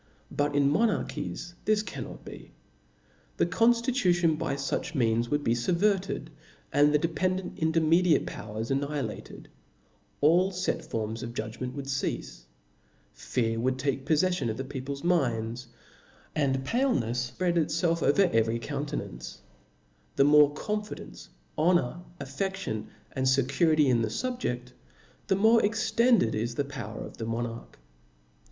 But 0.31 0.55
in 0.55 0.67
monarchies 0.67 1.53
this 1.65 1.83
cannot 1.83 2.25
be; 2.25 2.53
the 3.37 3.45
conftitution 3.45 4.35
by 4.35 4.55
fuch 4.55 4.95
means 4.95 5.29
would 5.29 5.43
be 5.43 5.53
fubverted, 5.53 6.29
and 6.73 6.91
the 6.91 6.97
dependent 6.97 7.59
intermediate 7.59 8.25
powers 8.25 8.71
annihilated; 8.71 9.47
all 10.19 10.49
fet 10.49 10.83
forms 10.83 11.21
of 11.21 11.35
judgment 11.35 11.75
would 11.75 11.85
ceafe; 11.85 12.45
fear 13.13 13.59
would 13.59 13.77
take 13.77 14.03
poffeffion 14.03 14.49
of 14.49 14.57
the 14.57 14.63
people's 14.63 15.03
minds, 15.03 15.67
and 16.35 16.65
palenefs 16.65 17.31
fpread 17.37 17.53
itfelf 17.63 18.01
over 18.01 18.23
every 18.33 18.57
countenance: 18.57 19.39
the 20.15 20.23
more 20.23 20.51
confidence, 20.51 21.29
honor, 21.59 21.99
affe<5lion, 22.19 22.87
and 23.11 23.27
fecurity 23.27 23.85
in 23.87 24.01
the 24.01 24.09
fubjeft, 24.09 24.71
the 25.27 25.35
more 25.35 25.63
extended 25.63 26.33
is 26.33 26.55
the 26.55 26.65
power 26.65 27.05
of 27.05 27.17
the 27.17 27.25
monarch. 27.27 27.77